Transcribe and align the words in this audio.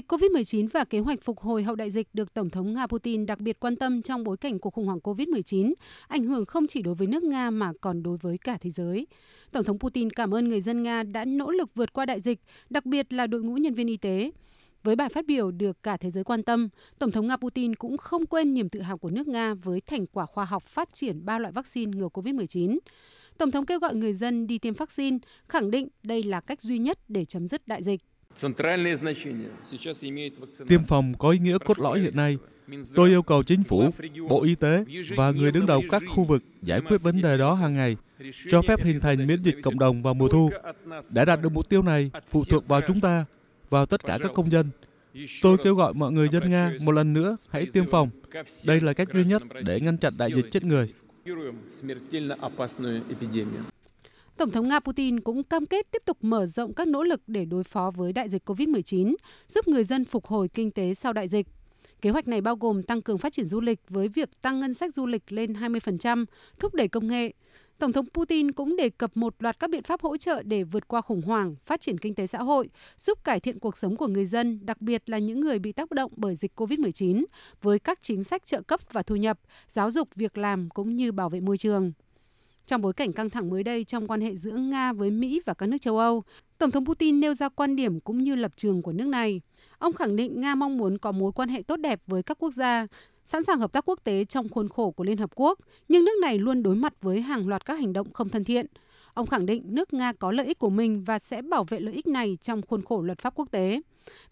Dịch 0.00 0.12
COVID-19 0.12 0.68
và 0.72 0.84
kế 0.84 0.98
hoạch 0.98 1.22
phục 1.22 1.40
hồi 1.40 1.62
hậu 1.62 1.74
đại 1.74 1.90
dịch 1.90 2.08
được 2.12 2.34
Tổng 2.34 2.50
thống 2.50 2.74
Nga 2.74 2.86
Putin 2.86 3.26
đặc 3.26 3.38
biệt 3.38 3.60
quan 3.60 3.76
tâm 3.76 4.02
trong 4.02 4.24
bối 4.24 4.36
cảnh 4.36 4.58
cuộc 4.58 4.74
khủng 4.74 4.86
hoảng 4.86 4.98
COVID-19, 4.98 5.72
ảnh 6.08 6.24
hưởng 6.24 6.46
không 6.46 6.66
chỉ 6.66 6.82
đối 6.82 6.94
với 6.94 7.06
nước 7.06 7.22
Nga 7.22 7.50
mà 7.50 7.72
còn 7.80 8.02
đối 8.02 8.16
với 8.16 8.38
cả 8.38 8.58
thế 8.60 8.70
giới. 8.70 9.06
Tổng 9.52 9.64
thống 9.64 9.78
Putin 9.78 10.10
cảm 10.10 10.34
ơn 10.34 10.48
người 10.48 10.60
dân 10.60 10.82
Nga 10.82 11.02
đã 11.02 11.24
nỗ 11.24 11.50
lực 11.50 11.70
vượt 11.74 11.92
qua 11.92 12.06
đại 12.06 12.20
dịch, 12.20 12.40
đặc 12.70 12.86
biệt 12.86 13.12
là 13.12 13.26
đội 13.26 13.42
ngũ 13.42 13.54
nhân 13.54 13.74
viên 13.74 13.86
y 13.86 13.96
tế. 13.96 14.30
Với 14.82 14.96
bài 14.96 15.08
phát 15.08 15.26
biểu 15.26 15.50
được 15.50 15.82
cả 15.82 15.96
thế 15.96 16.10
giới 16.10 16.24
quan 16.24 16.42
tâm, 16.42 16.68
Tổng 16.98 17.10
thống 17.10 17.26
Nga 17.26 17.36
Putin 17.36 17.74
cũng 17.74 17.98
không 17.98 18.26
quên 18.26 18.54
niềm 18.54 18.68
tự 18.68 18.80
hào 18.80 18.98
của 18.98 19.10
nước 19.10 19.28
Nga 19.28 19.54
với 19.54 19.80
thành 19.80 20.06
quả 20.06 20.26
khoa 20.26 20.44
học 20.44 20.62
phát 20.62 20.92
triển 20.92 21.24
ba 21.24 21.38
loại 21.38 21.52
vaccine 21.52 21.98
ngừa 21.98 22.08
COVID-19. 22.08 22.78
Tổng 23.38 23.50
thống 23.50 23.66
kêu 23.66 23.78
gọi 23.78 23.94
người 23.94 24.12
dân 24.12 24.46
đi 24.46 24.58
tiêm 24.58 24.74
vaccine, 24.74 25.18
khẳng 25.48 25.70
định 25.70 25.88
đây 26.02 26.22
là 26.22 26.40
cách 26.40 26.62
duy 26.62 26.78
nhất 26.78 26.98
để 27.08 27.24
chấm 27.24 27.48
dứt 27.48 27.68
đại 27.68 27.82
dịch. 27.82 28.00
Tiêm 30.68 30.84
phòng 30.84 31.14
có 31.18 31.30
ý 31.30 31.38
nghĩa 31.38 31.58
cốt 31.58 31.78
lõi 31.78 32.00
hiện 32.00 32.16
nay. 32.16 32.38
Tôi 32.94 33.08
yêu 33.08 33.22
cầu 33.22 33.42
chính 33.42 33.62
phủ, 33.62 33.90
Bộ 34.28 34.42
Y 34.42 34.54
tế 34.54 34.84
và 35.16 35.30
người 35.30 35.52
đứng 35.52 35.66
đầu 35.66 35.82
các 35.90 36.02
khu 36.14 36.24
vực 36.24 36.42
giải 36.60 36.80
quyết 36.80 37.02
vấn 37.02 37.22
đề 37.22 37.38
đó 37.38 37.54
hàng 37.54 37.74
ngày, 37.74 37.96
cho 38.48 38.62
phép 38.62 38.84
hình 38.84 39.00
thành 39.00 39.26
miễn 39.26 39.38
dịch 39.38 39.56
cộng 39.62 39.78
đồng 39.78 40.02
vào 40.02 40.14
mùa 40.14 40.28
thu. 40.28 40.50
Để 41.14 41.24
đạt 41.24 41.42
được 41.42 41.52
mục 41.52 41.68
tiêu 41.68 41.82
này, 41.82 42.10
phụ 42.28 42.44
thuộc 42.44 42.68
vào 42.68 42.80
chúng 42.86 43.00
ta, 43.00 43.24
vào 43.70 43.86
tất 43.86 44.04
cả 44.04 44.18
các 44.22 44.30
công 44.34 44.50
dân. 44.50 44.70
Tôi 45.42 45.56
kêu 45.64 45.74
gọi 45.74 45.94
mọi 45.94 46.12
người 46.12 46.28
dân 46.28 46.50
Nga 46.50 46.72
một 46.80 46.92
lần 46.92 47.12
nữa 47.12 47.36
hãy 47.50 47.66
tiêm 47.72 47.86
phòng. 47.86 48.10
Đây 48.64 48.80
là 48.80 48.92
cách 48.92 49.08
duy 49.14 49.24
nhất 49.24 49.42
để 49.66 49.80
ngăn 49.80 49.98
chặn 49.98 50.12
đại 50.18 50.30
dịch 50.34 50.46
chết 50.50 50.64
người. 50.64 50.88
Tổng 54.40 54.50
thống 54.50 54.68
Nga 54.68 54.80
Putin 54.80 55.20
cũng 55.20 55.44
cam 55.44 55.66
kết 55.66 55.90
tiếp 55.90 56.02
tục 56.04 56.18
mở 56.20 56.46
rộng 56.46 56.74
các 56.74 56.88
nỗ 56.88 57.02
lực 57.02 57.20
để 57.26 57.44
đối 57.44 57.64
phó 57.64 57.90
với 57.96 58.12
đại 58.12 58.28
dịch 58.28 58.50
COVID-19, 58.50 59.14
giúp 59.48 59.68
người 59.68 59.84
dân 59.84 60.04
phục 60.04 60.26
hồi 60.26 60.48
kinh 60.48 60.70
tế 60.70 60.94
sau 60.94 61.12
đại 61.12 61.28
dịch. 61.28 61.46
Kế 62.02 62.10
hoạch 62.10 62.28
này 62.28 62.40
bao 62.40 62.56
gồm 62.56 62.82
tăng 62.82 63.02
cường 63.02 63.18
phát 63.18 63.32
triển 63.32 63.48
du 63.48 63.60
lịch 63.60 63.78
với 63.88 64.08
việc 64.08 64.42
tăng 64.42 64.60
ngân 64.60 64.74
sách 64.74 64.94
du 64.94 65.06
lịch 65.06 65.32
lên 65.32 65.52
20%, 65.52 66.24
thúc 66.58 66.74
đẩy 66.74 66.88
công 66.88 67.08
nghệ. 67.08 67.32
Tổng 67.78 67.92
thống 67.92 68.06
Putin 68.14 68.52
cũng 68.52 68.76
đề 68.76 68.88
cập 68.88 69.16
một 69.16 69.34
loạt 69.38 69.58
các 69.58 69.70
biện 69.70 69.82
pháp 69.82 70.00
hỗ 70.00 70.16
trợ 70.16 70.42
để 70.42 70.64
vượt 70.64 70.88
qua 70.88 71.00
khủng 71.00 71.22
hoảng, 71.22 71.54
phát 71.66 71.80
triển 71.80 71.98
kinh 71.98 72.14
tế 72.14 72.26
xã 72.26 72.38
hội, 72.38 72.68
giúp 72.96 73.24
cải 73.24 73.40
thiện 73.40 73.58
cuộc 73.58 73.78
sống 73.78 73.96
của 73.96 74.08
người 74.08 74.26
dân, 74.26 74.60
đặc 74.62 74.80
biệt 74.80 75.10
là 75.10 75.18
những 75.18 75.40
người 75.40 75.58
bị 75.58 75.72
tác 75.72 75.90
động 75.90 76.12
bởi 76.16 76.34
dịch 76.34 76.60
COVID-19, 76.60 77.24
với 77.62 77.78
các 77.78 78.02
chính 78.02 78.24
sách 78.24 78.46
trợ 78.46 78.62
cấp 78.62 78.80
và 78.92 79.02
thu 79.02 79.16
nhập, 79.16 79.38
giáo 79.68 79.90
dục, 79.90 80.08
việc 80.14 80.38
làm 80.38 80.68
cũng 80.70 80.96
như 80.96 81.12
bảo 81.12 81.28
vệ 81.28 81.40
môi 81.40 81.56
trường. 81.56 81.92
Trong 82.66 82.82
bối 82.82 82.92
cảnh 82.92 83.12
căng 83.12 83.30
thẳng 83.30 83.50
mới 83.50 83.62
đây 83.62 83.84
trong 83.84 84.06
quan 84.06 84.20
hệ 84.20 84.36
giữa 84.36 84.52
Nga 84.52 84.92
với 84.92 85.10
Mỹ 85.10 85.40
và 85.46 85.54
các 85.54 85.66
nước 85.66 85.76
châu 85.80 85.98
Âu, 85.98 86.22
Tổng 86.58 86.70
thống 86.70 86.86
Putin 86.86 87.20
nêu 87.20 87.34
ra 87.34 87.48
quan 87.48 87.76
điểm 87.76 88.00
cũng 88.00 88.22
như 88.22 88.34
lập 88.34 88.52
trường 88.56 88.82
của 88.82 88.92
nước 88.92 89.06
này. 89.06 89.40
Ông 89.78 89.92
khẳng 89.92 90.16
định 90.16 90.40
Nga 90.40 90.54
mong 90.54 90.78
muốn 90.78 90.98
có 90.98 91.12
mối 91.12 91.32
quan 91.32 91.48
hệ 91.48 91.62
tốt 91.62 91.76
đẹp 91.76 92.00
với 92.06 92.22
các 92.22 92.38
quốc 92.38 92.50
gia, 92.50 92.86
sẵn 93.26 93.44
sàng 93.44 93.58
hợp 93.58 93.72
tác 93.72 93.88
quốc 93.88 94.00
tế 94.04 94.24
trong 94.24 94.48
khuôn 94.48 94.68
khổ 94.68 94.90
của 94.90 95.04
Liên 95.04 95.18
Hợp 95.18 95.30
Quốc, 95.34 95.58
nhưng 95.88 96.04
nước 96.04 96.18
này 96.22 96.38
luôn 96.38 96.62
đối 96.62 96.74
mặt 96.74 96.94
với 97.00 97.20
hàng 97.20 97.48
loạt 97.48 97.64
các 97.64 97.74
hành 97.74 97.92
động 97.92 98.12
không 98.12 98.28
thân 98.28 98.44
thiện. 98.44 98.66
Ông 99.14 99.26
khẳng 99.26 99.46
định 99.46 99.62
nước 99.66 99.92
Nga 99.92 100.12
có 100.12 100.32
lợi 100.32 100.46
ích 100.46 100.58
của 100.58 100.70
mình 100.70 101.04
và 101.04 101.18
sẽ 101.18 101.42
bảo 101.42 101.64
vệ 101.64 101.80
lợi 101.80 101.94
ích 101.94 102.06
này 102.06 102.38
trong 102.42 102.62
khuôn 102.62 102.82
khổ 102.82 103.02
luật 103.02 103.18
pháp 103.18 103.34
quốc 103.36 103.50
tế. 103.50 103.80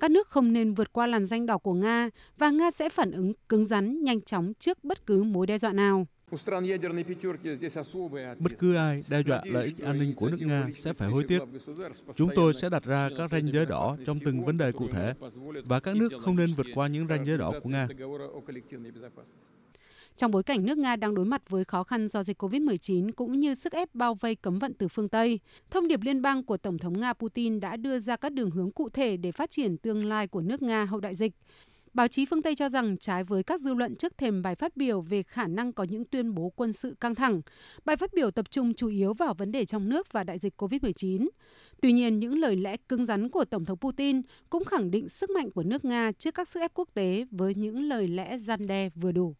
Các 0.00 0.10
nước 0.10 0.28
không 0.28 0.52
nên 0.52 0.74
vượt 0.74 0.92
qua 0.92 1.06
làn 1.06 1.26
danh 1.26 1.46
đỏ 1.46 1.58
của 1.58 1.74
Nga 1.74 2.10
và 2.38 2.50
Nga 2.50 2.70
sẽ 2.70 2.88
phản 2.88 3.10
ứng 3.10 3.32
cứng 3.48 3.66
rắn, 3.66 4.04
nhanh 4.04 4.20
chóng 4.20 4.52
trước 4.58 4.84
bất 4.84 5.06
cứ 5.06 5.22
mối 5.22 5.46
đe 5.46 5.58
dọa 5.58 5.72
nào. 5.72 6.06
Bất 8.38 8.52
cứ 8.58 8.74
ai 8.74 9.02
đe 9.08 9.22
dọa 9.26 9.42
lợi 9.44 9.64
ích 9.64 9.78
an 9.78 9.98
ninh 9.98 10.14
của 10.16 10.28
nước 10.28 10.36
Nga 10.40 10.68
sẽ 10.74 10.92
phải 10.92 11.08
hối 11.08 11.24
tiếc. 11.28 11.38
Chúng 12.14 12.30
tôi 12.36 12.54
sẽ 12.54 12.68
đặt 12.68 12.84
ra 12.84 13.10
các 13.18 13.30
ranh 13.30 13.52
giới 13.52 13.66
đỏ 13.66 13.96
trong 14.06 14.18
từng 14.24 14.44
vấn 14.44 14.58
đề 14.58 14.72
cụ 14.72 14.88
thể 14.88 15.14
và 15.64 15.80
các 15.80 15.96
nước 15.96 16.12
không 16.20 16.36
nên 16.36 16.50
vượt 16.56 16.66
qua 16.74 16.88
những 16.88 17.06
ranh 17.08 17.26
giới 17.26 17.38
đỏ 17.38 17.52
của 17.62 17.70
Nga. 17.70 17.88
Trong 20.16 20.30
bối 20.30 20.42
cảnh 20.42 20.66
nước 20.66 20.78
Nga 20.78 20.96
đang 20.96 21.14
đối 21.14 21.24
mặt 21.24 21.50
với 21.50 21.64
khó 21.64 21.82
khăn 21.82 22.08
do 22.08 22.22
dịch 22.22 22.42
COVID-19 22.42 23.12
cũng 23.12 23.40
như 23.40 23.54
sức 23.54 23.72
ép 23.72 23.94
bao 23.94 24.14
vây 24.14 24.34
cấm 24.34 24.58
vận 24.58 24.74
từ 24.74 24.88
phương 24.88 25.08
Tây, 25.08 25.40
thông 25.70 25.88
điệp 25.88 26.00
liên 26.02 26.22
bang 26.22 26.44
của 26.44 26.56
Tổng 26.56 26.78
thống 26.78 27.00
Nga 27.00 27.12
Putin 27.12 27.60
đã 27.60 27.76
đưa 27.76 28.00
ra 28.00 28.16
các 28.16 28.32
đường 28.32 28.50
hướng 28.50 28.70
cụ 28.70 28.88
thể 28.88 29.16
để 29.16 29.32
phát 29.32 29.50
triển 29.50 29.76
tương 29.76 30.04
lai 30.04 30.26
của 30.26 30.40
nước 30.40 30.62
Nga 30.62 30.84
hậu 30.84 31.00
đại 31.00 31.14
dịch. 31.14 31.32
Báo 31.96 32.08
chí 32.08 32.26
phương 32.26 32.42
Tây 32.42 32.54
cho 32.54 32.68
rằng 32.68 32.96
trái 32.98 33.24
với 33.24 33.42
các 33.42 33.60
dư 33.60 33.74
luận 33.74 33.94
trước 33.96 34.18
thềm 34.18 34.42
bài 34.42 34.54
phát 34.54 34.76
biểu 34.76 35.00
về 35.00 35.22
khả 35.22 35.46
năng 35.46 35.72
có 35.72 35.84
những 35.84 36.04
tuyên 36.04 36.34
bố 36.34 36.52
quân 36.56 36.72
sự 36.72 36.96
căng 37.00 37.14
thẳng, 37.14 37.40
bài 37.84 37.96
phát 37.96 38.14
biểu 38.14 38.30
tập 38.30 38.50
trung 38.50 38.74
chủ 38.74 38.88
yếu 38.88 39.14
vào 39.14 39.34
vấn 39.34 39.52
đề 39.52 39.64
trong 39.64 39.88
nước 39.88 40.12
và 40.12 40.24
đại 40.24 40.38
dịch 40.38 40.62
COVID-19. 40.62 41.28
Tuy 41.82 41.92
nhiên, 41.92 42.18
những 42.18 42.38
lời 42.38 42.56
lẽ 42.56 42.76
cứng 42.88 43.06
rắn 43.06 43.28
của 43.28 43.44
Tổng 43.44 43.64
thống 43.64 43.78
Putin 43.78 44.22
cũng 44.50 44.64
khẳng 44.64 44.90
định 44.90 45.08
sức 45.08 45.30
mạnh 45.30 45.50
của 45.50 45.62
nước 45.62 45.84
Nga 45.84 46.12
trước 46.12 46.34
các 46.34 46.48
sức 46.48 46.60
ép 46.60 46.74
quốc 46.74 46.88
tế 46.94 47.26
với 47.30 47.54
những 47.54 47.82
lời 47.82 48.08
lẽ 48.08 48.38
gian 48.38 48.66
đe 48.66 48.88
vừa 48.94 49.12
đủ. 49.12 49.34